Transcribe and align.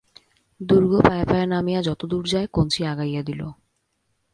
দুর্গ 0.61 0.91
পায়ে 1.01 1.25
পায়ে 1.25 1.45
নামিয়া 1.45 1.81
যতদূর 1.81 2.23
যায় 2.27 2.47
কঞ্চি 2.51 2.81
আগাইয়া 2.85 3.21
দিল। 3.23 3.41